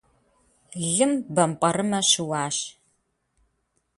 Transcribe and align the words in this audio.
Лым 0.95 1.11
бампӏэрымэ 1.35 1.99
щыуащ. 2.09 2.57